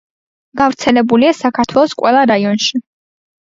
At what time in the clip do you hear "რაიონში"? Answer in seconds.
2.33-2.83